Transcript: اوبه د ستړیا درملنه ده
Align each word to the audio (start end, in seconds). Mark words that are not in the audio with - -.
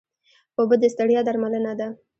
اوبه 0.57 0.75
د 0.79 0.83
ستړیا 0.93 1.21
درملنه 1.27 1.73
ده 1.79 1.87